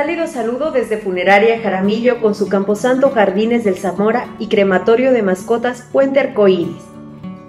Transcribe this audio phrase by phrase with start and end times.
[0.00, 5.86] cálido saludo desde Funeraria Jaramillo con su Camposanto Jardines del Zamora y Crematorio de Mascotas
[5.92, 6.82] Puente Arcoíris.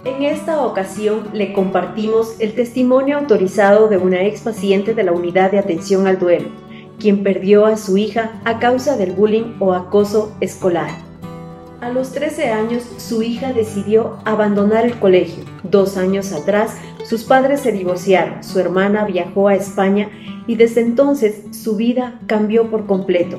[0.04, 5.52] En esta ocasión le compartimos el testimonio autorizado de una ex paciente de la Unidad
[5.52, 6.50] de Atención al Duelo,
[7.00, 10.92] quien perdió a su hija a causa del bullying o acoso escolar.
[11.80, 15.46] A los 13 años, su hija decidió abandonar el colegio.
[15.64, 16.76] Dos años atrás,
[17.12, 20.08] sus padres se divorciaron, su hermana viajó a España
[20.48, 23.38] y desde entonces su vida cambió por completo.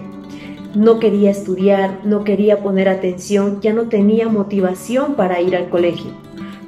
[0.74, 6.10] No quería estudiar, no quería poner atención, ya no tenía motivación para ir al colegio.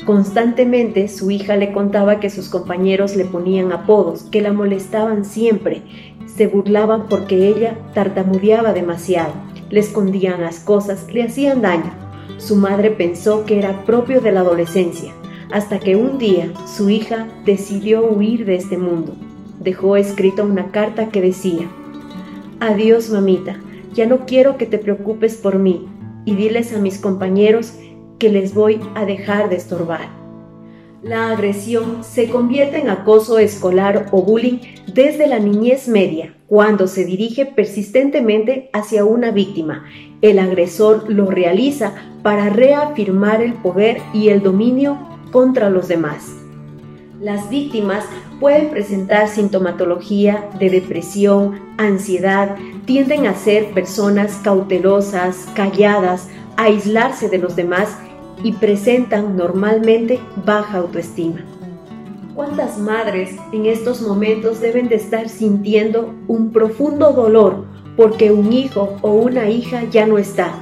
[0.06, 5.82] Constantemente su hija le contaba que sus compañeros le ponían apodos, que la molestaban siempre,
[6.34, 9.34] se burlaban porque ella tartamudeaba demasiado,
[9.68, 11.92] le escondían las cosas, le hacían daño.
[12.38, 15.12] Su madre pensó que era propio de la adolescencia,
[15.54, 19.14] hasta que un día su hija decidió huir de este mundo
[19.60, 21.70] dejó escrita una carta que decía,
[22.58, 23.60] Adiós mamita,
[23.94, 25.86] ya no quiero que te preocupes por mí
[26.24, 27.72] y diles a mis compañeros
[28.18, 30.08] que les voy a dejar de estorbar.
[31.04, 34.58] La agresión se convierte en acoso escolar o bullying
[34.92, 39.84] desde la niñez media, cuando se dirige persistentemente hacia una víctima.
[40.20, 41.94] El agresor lo realiza
[42.24, 46.32] para reafirmar el poder y el dominio contra los demás.
[47.20, 48.04] Las víctimas
[48.38, 52.54] pueden presentar sintomatología de depresión, ansiedad,
[52.84, 57.88] tienden a ser personas cautelosas, calladas, aislarse de los demás
[58.44, 61.40] y presentan normalmente baja autoestima.
[62.36, 67.64] ¿Cuántas madres en estos momentos deben de estar sintiendo un profundo dolor
[67.96, 70.52] porque un hijo o una hija ya no está?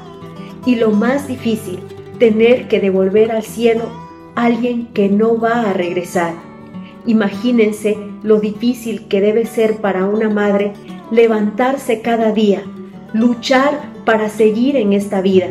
[0.64, 1.78] Y lo más difícil,
[2.18, 4.01] tener que devolver al cielo
[4.34, 6.34] alguien que no va a regresar
[7.06, 10.72] Imagínense lo difícil que debe ser para una madre
[11.10, 12.62] levantarse cada día,
[13.12, 15.48] luchar para seguir en esta vida.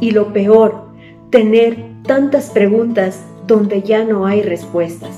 [0.00, 0.88] Y lo peor,
[1.30, 5.10] tener tantas preguntas donde ya no hay respuestas.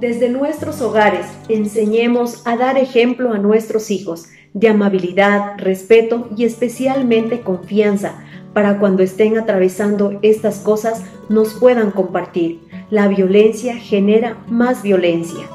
[0.00, 7.40] Desde nuestros hogares enseñemos a dar ejemplo a nuestros hijos de amabilidad, respeto y especialmente
[7.40, 8.24] confianza
[8.54, 15.46] para cuando estén atravesando estas cosas nos puedan compartir la violencia genera más violencia.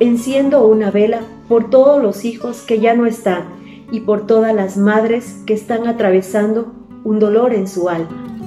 [0.00, 3.44] Enciendo una vela por todos los hijos que ya no están
[3.90, 6.74] y por todas las madres que están atravesando
[7.04, 8.39] un dolor en su alma.